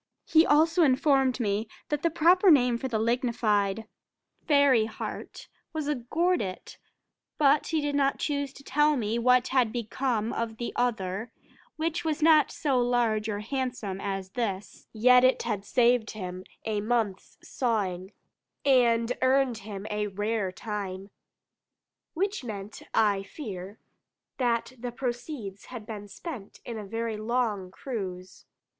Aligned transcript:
He 0.25 0.47
also 0.47 0.81
informed 0.81 1.39
me, 1.39 1.67
that 1.89 2.01
the 2.01 2.09
proper 2.09 2.49
name 2.49 2.79
for 2.79 2.87
the 2.87 2.97
lignified 2.97 3.87
fairy 4.47 4.85
heart, 4.85 5.47
was 5.73 5.87
a 5.87 5.93
"gordit:" 5.93 6.79
but 7.37 7.67
he 7.67 7.81
did 7.81 7.93
not 7.93 8.17
choose 8.17 8.51
to 8.53 8.63
tell 8.63 8.97
me 8.97 9.19
what 9.19 9.49
had 9.49 9.71
become 9.71 10.33
of 10.33 10.57
the 10.57 10.73
other, 10.75 11.31
which 11.75 12.03
was 12.03 12.23
not 12.23 12.49
so 12.49 12.79
large 12.79 13.29
or 13.29 13.41
handsome 13.41 14.01
as 14.01 14.31
this, 14.31 14.87
yet 14.91 15.23
it 15.23 15.43
had 15.43 15.63
saved 15.63 16.09
him 16.09 16.45
a 16.65 16.81
month's 16.81 17.37
sawing, 17.43 18.11
and 18.65 19.15
earned 19.21 19.59
him 19.59 19.85
"a 19.91 20.07
rare 20.07 20.51
time," 20.51 21.11
which 22.15 22.43
meant, 22.43 22.81
I 22.91 23.21
fear, 23.21 23.77
that 24.39 24.73
the 24.79 24.91
proceeds 24.91 25.65
had 25.65 25.85
been 25.85 26.07
spent 26.07 26.59
in 26.65 26.79
a 26.79 26.85
very 26.87 27.17
long 27.17 27.69
cruise. 27.69 28.47